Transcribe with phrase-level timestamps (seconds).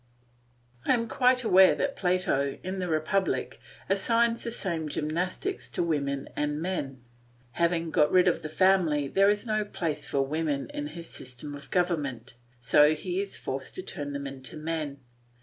[0.83, 6.27] I am quite aware that Plato, in the Republic, assigns the same gymnastics to women
[6.35, 7.03] and men.
[7.51, 11.53] Having got rid of the family there is no place for women in his system
[11.53, 15.01] of government, so he is forced to turn them into men.